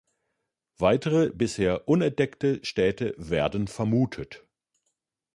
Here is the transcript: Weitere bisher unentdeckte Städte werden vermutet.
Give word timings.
Weitere 0.79 1.29
bisher 1.29 1.87
unentdeckte 1.87 2.59
Städte 2.65 3.13
werden 3.19 3.67
vermutet. 3.67 4.43